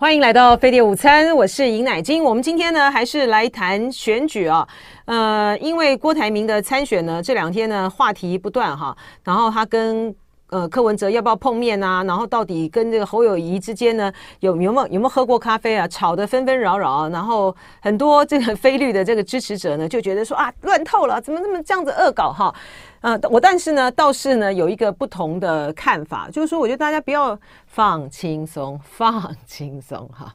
[0.00, 2.22] 欢迎来到飞碟午餐，我是尹乃菁。
[2.22, 4.64] 我们今天呢，还是来谈选举啊。
[5.06, 8.96] 呃，因为郭台铭的参选呢，这两天呢话题不断哈。
[9.24, 10.14] 然后他跟
[10.50, 12.02] 呃柯文哲要不要碰面啊？
[12.04, 15.86] 然后到底跟这个侯友谊之间呢，有有没有有没有喝过咖啡啊？
[15.88, 17.08] 吵得纷纷扰扰。
[17.08, 22.54] 然后很多这个非律的这个支持者呢，就觉得说啊，乱透了，怎么这么这样子恶搞哈？
[23.00, 30.34] 呃，我但是呢，倒是呢有一个不同的看法，就是说，我觉得大家不要放轻松，放轻松哈。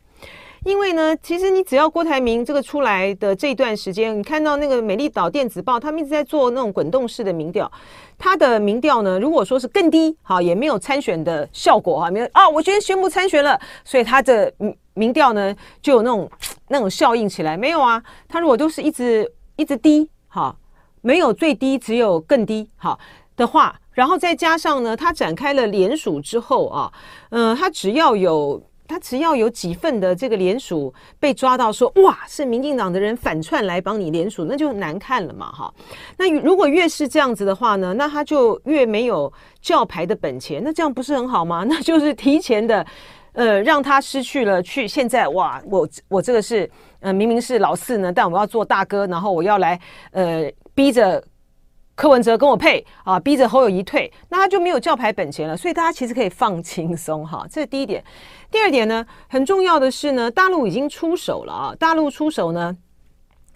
[0.66, 7.70] 因为呢，其实你只要郭台铭这个出来的这段时间，你看到那个美丽岛电子报，他们一直在做那种滚动式的民调，
[8.18, 14.52] 他的民调呢，如果说是更低，哈，也没有参选的效果哈，没有啊，我觉得宣布参选了，所以他的
[14.94, 16.30] 民调呢就有那种
[16.70, 20.56] 那种效应起来，没有啊，他如果都是一直一直低，哈。
[21.06, 22.98] 没有最低，只有更低，好
[23.36, 26.90] 的话，然后再加上呢，他展开了联署之后啊，
[27.32, 35.74] 嗯、呃，他只要有他只要有几份的这个联署被抓到说，哇是民进党的人反串来帮你联署，那就难看了嘛，哈。
[36.18, 41.64] 那如果越是这样子的话呢，那他就越没有叫牌的本钱，那这样不是很好吗？
[41.70, 42.86] 那就是提前的，
[43.34, 49.80] 呃，让他失去了去现在哇，我我这个是呃明明是老四呢，但我要做大哥，然后我要来
[50.12, 50.52] 呃。
[50.76, 51.24] 逼着
[51.96, 55.56] 柯文哲跟我配啊，逼着侯友宜退，那他就没有叫牌本钱了。
[55.56, 58.04] 所以大家其实可以放轻松哈， 这是第一点。
[58.50, 62.76] 第二点呢，很重要的是呢，大陆已经出手了啊，大陆出手呢，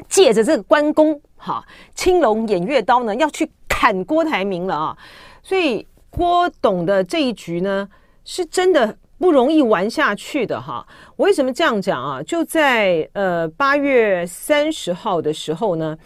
[0.07, 1.65] 借着这个关公哈，
[1.95, 4.97] 青龙偃月刀呢，要去砍郭台铭了啊。
[5.41, 7.89] 所以郭董的这一局呢，
[8.23, 10.85] 是真的不容易玩下去的哈。
[11.15, 12.21] 我为什么这样讲啊？
[12.21, 15.97] 就在呃八月三十号的时候呢。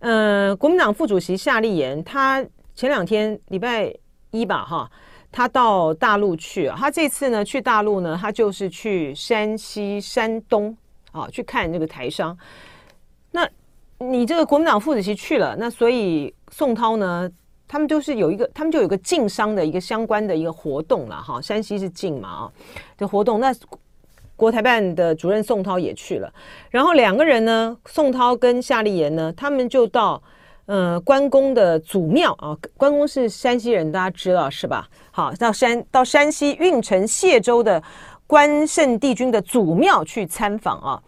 [0.00, 3.92] 呃，国民党副主席夏立言，他前两天礼拜
[4.30, 4.88] 一吧，哈，
[5.32, 6.68] 他到大陆去。
[6.76, 10.76] 他这次呢，去大陆呢，他就是去山西、山东
[11.10, 12.36] 啊，去看这个台商。
[13.32, 13.48] 那
[13.98, 17.28] 你这个国民党副主席去了，那所以宋涛呢，
[17.66, 21.40] 他们就是有一个，他们就有个晋商的一个相关的一个活动了，哈。
[21.40, 22.52] 山西是晋嘛，啊，
[22.96, 23.52] 的活动那。
[24.38, 26.32] 国台办的主任宋涛也去了，
[26.70, 30.22] 然后两个人呢，宋涛跟夏立言呢，他们就到
[30.66, 34.88] 呃关公的祖庙啊，关公是山西人，大家知道是吧？
[35.10, 37.82] 好，到山到山西运城解州的
[38.28, 41.02] 关圣帝君的祖庙去参访啊，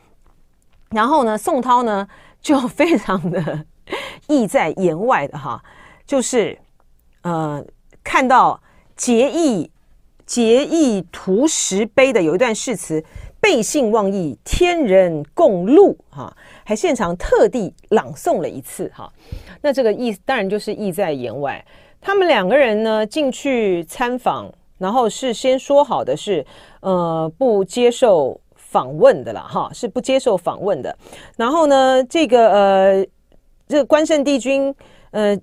[0.91, 2.09] 然后呢，宋涛呢
[2.43, 3.65] 就非常的
[4.27, 5.63] 意在言外的哈，
[6.05, 6.59] 就是
[7.23, 7.65] 呃
[8.03, 8.61] 看到
[8.97, 9.71] 结义。
[10.31, 13.05] 结义图石碑的有一段誓词，
[13.41, 16.33] 背信忘义，天人共戮哈，
[16.63, 19.13] 还现场特地朗诵了一次哈。
[19.61, 21.61] 那这个意当然就是意在言外。
[22.01, 24.49] 他们两个人呢进去参访，
[24.79, 26.47] 然后是先说好的是，
[26.79, 30.97] 呃，不接受访问的了哈，是不接受访问的。
[31.37, 33.07] 然后呢，这个呃，
[33.67, 34.73] 这个关圣帝君
[35.11, 35.37] 呃。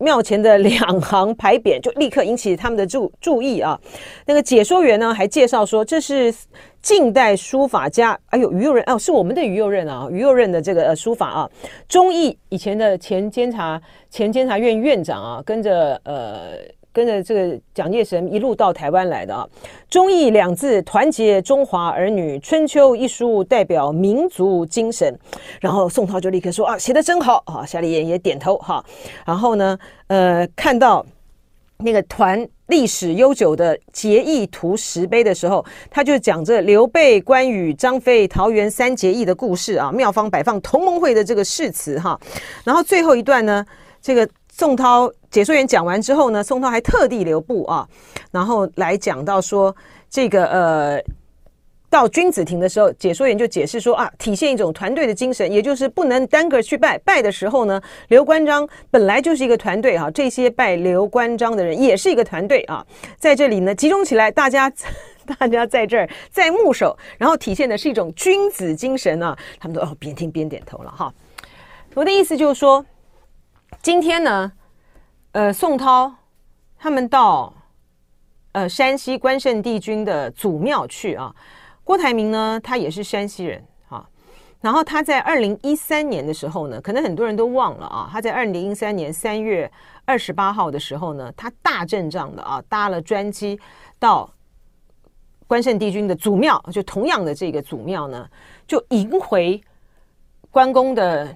[0.00, 3.78] 庙前的两行牌匾就立刻引起他们的注注意啊！
[4.26, 6.34] 那个解说员呢还介绍说，这是
[6.82, 11.50] 近代书法家，哎呦，于右任哦，是我们的于右任啊，于右任的这个书法啊，
[11.86, 16.58] 中义以前的前监察前监察院院长啊，跟着呃。
[16.92, 19.46] 跟着这个蒋介石一路到台湾来的啊，
[19.88, 25.16] 忠义两字团结中华儿女，春秋一书代表民族精神。
[25.60, 28.84] 然后宋涛就立刻说啊，写得真好啊，夏立言也点头哈。
[29.24, 31.06] 然后呢，呃，看到
[31.78, 42.18] 那个团历史悠久的结义图石碑的时候，他就讲这刘备、关羽、张飞、桃园三结义的故事啊，庙方摆放同盟会的这个誓词哈。
[42.64, 43.64] 然后最后一段呢，
[44.02, 44.28] 这个。
[44.52, 47.88] 宋涛解说员讲完之后呢，宋涛还特地留步啊，
[48.30, 49.74] 然后来讲到说
[50.10, 51.02] 这个呃，
[51.88, 62.84] 到君子亭的时候，解说员就解释说啊，体现一种团队的精神，也就是不能单个去拜，拜的时候呢，刘关张本来就是一个团队啊，这些拜刘关张的人也是一个团队啊，
[63.18, 64.70] 在这里呢集中起来，大家
[65.38, 71.10] 大家在这儿在牧守，然后体现的是一种君子精神啊，他们都哦边听边点头了哈，
[71.94, 72.84] 我的意思就是说。
[73.82, 74.52] 今天呢，
[75.32, 76.12] 呃，宋涛
[76.78, 77.52] 他们到
[78.52, 81.34] 呃山西关圣帝君的祖庙去啊。
[81.82, 84.06] 郭台铭呢，他也是山西人啊。
[84.60, 88.08] 然后他在二零一三年的时候呢，可能很多人都忘了啊。
[88.12, 89.70] 他在二零一三年三月
[90.04, 93.58] 二十八号的时候呢，他大阵仗的啊，搭了专机
[93.98, 94.30] 到
[95.46, 98.28] 关圣帝君的祖庙，就同样的这个祖庙呢，
[98.66, 99.58] 就迎回
[100.50, 101.34] 关公的，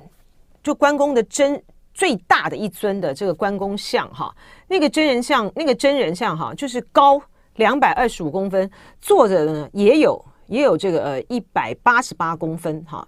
[0.63, 1.63] 就关公的真。
[1.95, 4.35] 最大的一尊的这个关公像哈，
[4.69, 7.23] 那个真人像，那个真人像哈，就是高
[7.55, 8.69] 两百二十五公分，
[9.01, 13.07] 坐着呢也有也有这个呃一百八十八公分哈。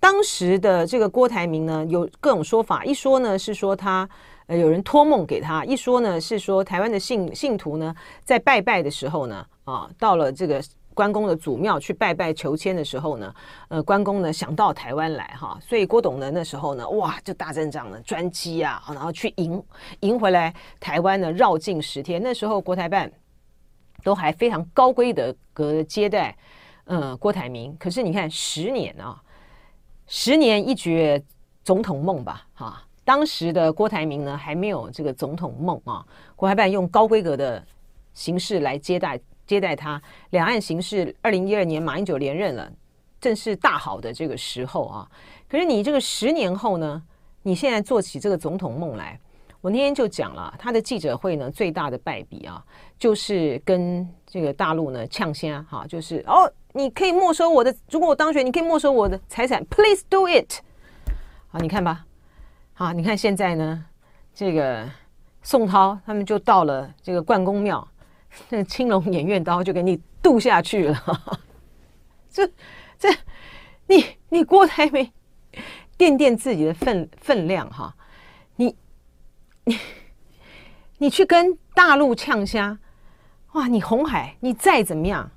[0.00, 4.08] 当时的这个郭台铭呢，有各种说法，一说呢是说他
[4.46, 7.94] 呃有人托梦给他，一说呢是说台湾的信信徒呢
[8.24, 10.62] 在拜拜的时候呢啊，到了这个。
[10.94, 13.34] 关公的祖庙去拜拜求签的时候呢，
[13.68, 19.62] 呃，关公呢想到台湾来哈，所以郭董呢那时候呢，哇，就大阵仗了，专机啊，然后去迎
[20.00, 22.22] 迎回来台湾呢，绕境十天。
[22.22, 23.10] 那时候国台办
[24.02, 26.34] 都还非常高规的格接待，
[26.84, 27.76] 呃，郭台铭。
[27.78, 29.20] 可是你看十年啊，
[30.06, 31.20] 十年一觉
[31.64, 36.06] 总统梦吧，哈，当时的郭台铭呢还没有这个总统梦啊，
[36.36, 37.62] 国台办用高规格的
[38.12, 39.20] 形式来接待。
[39.46, 40.00] 接待他，
[40.30, 42.70] 两岸形势，二零一二年马英九连任了，
[43.20, 45.08] 正是大好的这个时候啊。
[45.48, 47.02] 可是你这个十年后呢，
[47.42, 49.18] 你现在做起这个总统梦来，
[49.60, 52.64] 我那天就讲了，他的记者会呢，最大的败笔啊，
[52.98, 60.60] 就是跟这个大陆呢呛声哈，就是哦，你可以没收我的，如果我当选，你可以没收我的财产，Please do it。
[61.48, 62.04] 好，你看吧，
[62.72, 63.84] 好，你看现在呢，
[64.34, 64.88] 这个
[65.42, 67.86] 宋涛他们就到了这个关公庙。
[68.48, 71.38] 那青龙偃月刀就给你渡下去了，
[72.30, 72.46] 这
[72.98, 73.08] 这，
[73.86, 75.10] 你你郭台铭
[75.96, 77.94] 掂掂自己的分分量哈，
[78.56, 78.74] 你
[79.64, 79.78] 你
[80.98, 82.78] 你去跟大陆呛虾，
[83.52, 83.66] 哇！
[83.68, 85.30] 你红海你再怎么样，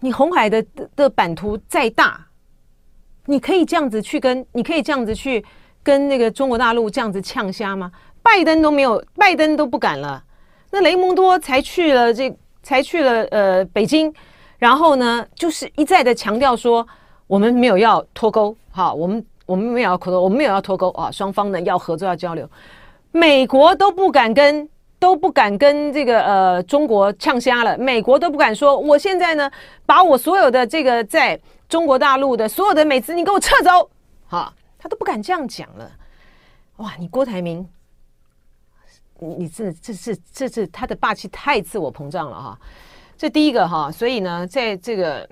[0.00, 0.64] 你红海的
[0.94, 2.26] 的版图再大，
[3.24, 5.44] 你可以这样子去跟，你可以这样子去
[5.82, 7.92] 跟那个中国大陆这样子呛虾吗？
[8.22, 10.24] 拜登都没有，拜登都不敢了。
[10.76, 12.30] 那雷蒙多才去了这，
[12.62, 14.12] 才去了呃北京，
[14.58, 16.86] 然后呢，就是一再的强调说，
[17.26, 22.46] 我们没有要脱钩，好，我们我们没有要脱钩，我们没有要脱钩啊，双方呢要合作要交流，
[23.10, 24.68] 美国都不敢跟
[24.98, 29.50] 都不敢跟这个呃中国呛虾了，美国都不敢说，我现在呢
[29.86, 31.40] 把我所有的这个在
[31.70, 33.88] 中国大陆的所有的美资你给我撤走，
[34.26, 35.90] 好，他都不敢这样讲了，
[36.76, 37.66] 哇，你郭台铭。
[39.18, 40.14] 你这这这
[40.48, 42.58] 是这他的霸气太自我膨胀了哈，
[43.16, 45.28] 这第一个哈，所以呢，在这个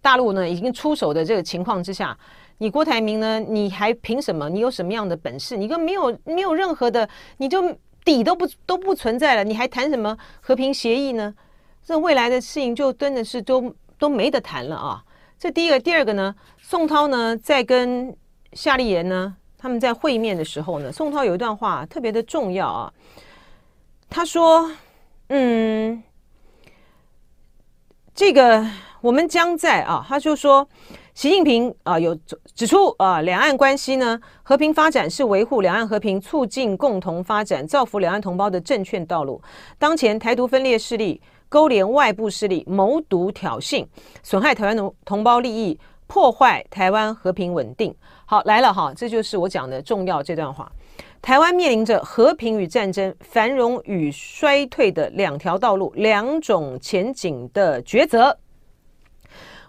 [0.00, 2.16] 大陆呢已经出手的这个情况之下，
[2.58, 4.48] 你郭台铭呢，你还凭什么？
[4.48, 5.56] 你有什么样的本事？
[5.56, 7.08] 你跟没有没有任何的，
[7.38, 11.34] 你就底都不都不存在了，你还谈什么和平协议呢？
[11.84, 15.02] 这未来的事情就真的是都都没得谈了啊！
[15.38, 18.16] 这第一个，第二个呢，宋涛呢在跟
[18.52, 19.36] 夏立言呢。
[19.58, 22.92] 他们在会面的时候呢，宋涛有一段话特别的重要啊。
[24.08, 24.70] 他说
[25.30, 26.02] ：“嗯，
[28.14, 28.64] 这个
[29.00, 30.66] 我们将在啊，他就说，
[31.14, 32.16] 习近平啊有
[32.54, 39.42] 指出啊，两岸关系呢和平发展是维护两岸和平、促进共同发展、造福两岸同胞的正确道路。
[39.78, 43.84] 当前台独分裂势力勾连外部势力，谋独挑衅，
[44.22, 47.92] 损害台湾同同胞利益，破坏台湾和平稳定。”
[48.28, 50.70] 好，来了哈，这就是我讲的重要这段话。
[51.22, 58.36] 台湾面临着和平与战争、繁荣与衰退的两条道路、两种前景的抉择。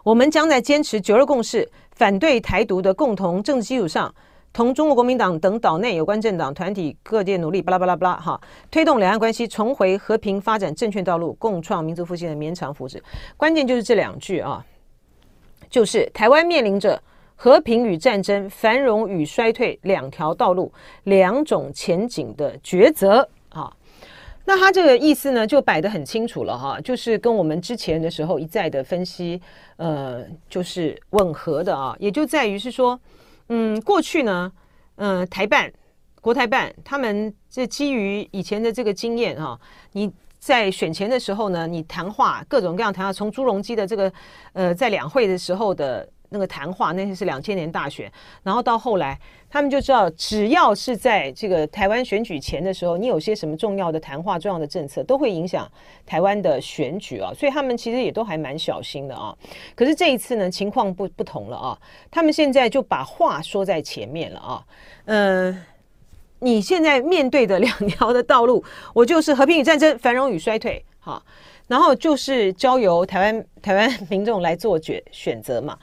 [0.04, 4.12] 我们将在坚持九二共识、反对台独的共同政治基础上，
[4.51, 12.99] 同中国国民党等岛内有关政党团体各界努力，巴拉巴拉巴拉哈，推动两岸关系重回和平发展正确道路，共创民族复兴的绵长福祉。
[13.37, 14.66] 关键就是这两句啊，
[15.69, 16.99] 就是台湾面临着。
[17.40, 23.72] 和平与战争、繁荣与衰退两条道路、两种前景的抉择啊，
[24.44, 29.40] 那他这个意思呢，就摆得很清楚了哈，就是跟我们之前的时候一再的分析，
[29.76, 33.00] 呃，就是吻合的啊，也就在于是说，
[33.50, 34.52] 嗯，过去呢，
[34.96, 35.72] 呃，台办、
[36.20, 39.60] 国台办他们这基于以前的这个经验哈，
[39.92, 44.12] 你在选前的时候呢，你谈话各种各样谈话，从朱镕基的这个
[44.54, 46.10] 呃，在两会的时候的。
[46.30, 48.12] 那个谈话，那些是两千年大选，
[48.44, 49.18] 然后到后来，
[49.50, 55.66] 他们就知道，只要是在这个台湾选举前的时候，你有些什么重要的谈话、重要的政策，都会影响
[56.06, 57.31] 台湾的选举啊。
[57.34, 59.34] 所以他们其实也都还蛮小心的啊。
[59.74, 61.78] 可是这一次呢，情况不不同了啊。
[62.12, 64.66] 他们现在就把话说在前面了啊。
[65.06, 65.64] 嗯、
[66.40, 68.62] 你现在面对的两条的道路，
[68.94, 71.24] 我就是和平与战争、繁荣与衰退，好，
[71.68, 75.78] 然后就是交由台湾台湾民众来做决选择嘛。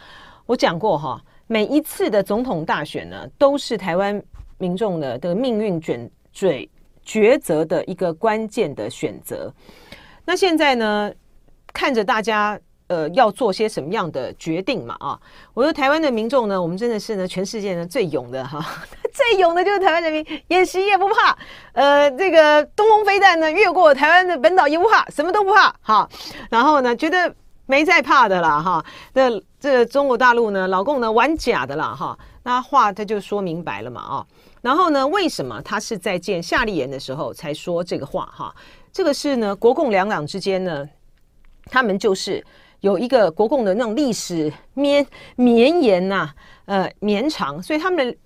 [0.46, 4.22] 我讲过哈，每一次的总统大选呢，都是台湾
[4.58, 6.68] 民众的的命运卷嘴
[7.04, 9.50] 抉择的一个关键的选择。
[10.26, 11.10] 那现在呢，
[11.72, 15.18] 看着大家呃要做些什么样的决定嘛啊？
[15.54, 18.62] 我说台湾的民众呢，我们真的是呢全世界呢最勇的哈，
[19.14, 21.38] 最勇的就是台湾人民，演习也不怕，
[21.72, 26.06] 呃，这个东风飞弹呢越过台湾的本岛也不怕，什么都不怕哈。
[26.50, 27.34] 然后呢，觉得。
[27.66, 28.84] 没在怕的啦哈。
[29.12, 32.18] 这这中国大陆呢，老共呢玩假的啦哈。
[32.42, 34.26] 那话他就说明白了嘛啊。
[34.62, 38.54] 然后呢，为什么他是在见夏立言的时候才说这个话哈？
[38.92, 40.88] 这个是呢，国共两党之间呢，
[41.66, 42.44] 他们就是
[42.80, 45.06] 有一个国共的那种历史绵
[45.36, 46.30] 绵延呐，
[46.66, 48.16] 呃绵长，所以他们。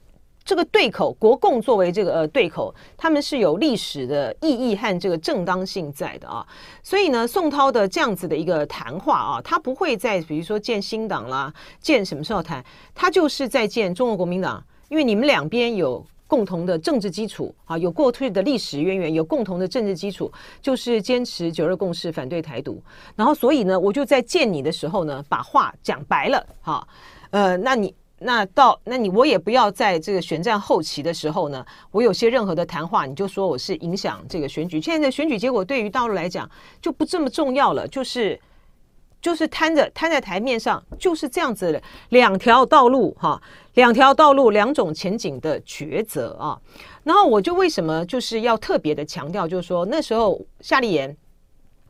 [0.49, 6.47] 这个对口，国共作为这个呃对口，他们是有历史的意义和这个正当性在的啊。
[6.83, 11.53] 所以呢，宋涛的这样子的一个谈话啊，他不会在比如说见新党啦，
[11.83, 12.65] 见什么时候谈，
[12.95, 22.83] 他就是在见中国国民党，因为你们两边有共同的政治基础啊，有过去的历史渊源，有共同的政治基础，就是坚持九二共识，反对台独。
[23.15, 26.89] 然后，所以呢，我就在见你的时候呢，把话讲白了哈。
[27.33, 27.95] 呃，那你。
[28.21, 34.81] 那到那你我也不要在这个选战后期的时候呢，我有些任何的谈话，你就说我是影响这个选举。
[34.81, 36.51] 现在的选举结果对于大陆来讲
[36.83, 38.39] 就不这么重要了，就是
[39.23, 43.41] 就是摊着摊在台面上，就是这样子的两条道路哈，
[43.75, 46.59] 两条道路两种前景的抉择啊。
[47.05, 51.17] 然后我就为什么就是要特别的强调，就是说那时候夏立言。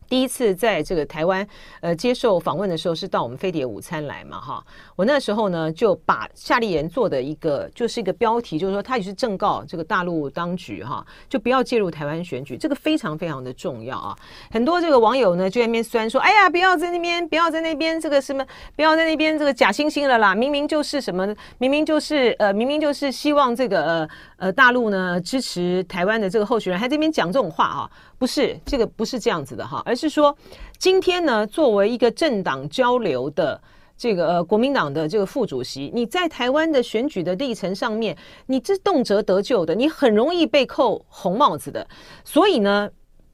[0.08, 1.46] 第一次在这个台湾
[1.80, 4.64] 呃接受访问的时候，是到我们飞碟午餐来嘛哈。
[4.96, 14.16] 我那时候呢就把夏立言做的一个就是一个标题，就是说他也是正告这个大陆当局哈，就不要介入台湾选举，这个非常非常的重要啊。
[14.50, 27.90] 很多这个网友呢就在那边酸说，哎呀，不要在那边，不要在那边这个什么，不要在那边这个假惺惺了啦，明明就是什么，明明就是呃，明明就是希望这个呃呃大陆呢支持台湾的这个候选人，还在那边讲这种话啊。
[28.18, 30.36] 不是这个，不是这样子的哈，而是说，
[30.78, 33.60] 今天呢，作为一个政党交流的
[33.96, 41.84] 这个呃国民党的这个副主席，你在台湾的选举的历程上面，你这动辄得救的，你很容易被扣红帽子的，
[42.24, 42.88] 所以呢。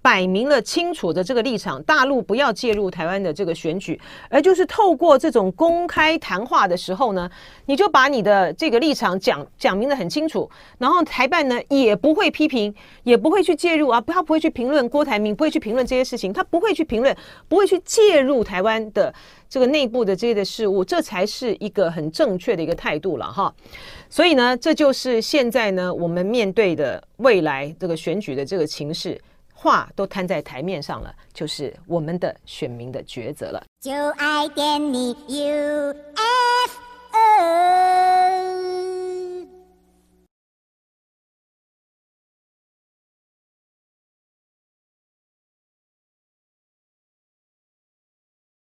[0.05, 7.31] 摆明了清楚的这个立场，大陆不要介入台湾的这个选举，而就是透过这种公开谈话的时候呢，
[7.65, 10.47] 你就把你的这个立场讲讲明得很清楚，
[10.77, 17.17] 然后台办呢也不会批评，也不会去介入啊，他不会去评论郭台铭，不会去评论这些事情，他不会去评论，
[17.49, 19.13] 不会去介入台湾的
[19.49, 23.51] 这个内部的这些的事物，这才是一个很正确的一个态度了哈。
[24.11, 29.19] 所以呢，这就是现在呢我们面对的未来这个选举的这个情势。
[29.65, 33.65] 话都摊在台面上了，就是我们的选民的抉择了。
[33.81, 36.79] 就爱点你，U F
[37.13, 38.04] O。